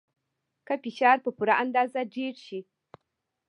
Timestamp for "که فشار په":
0.67-1.29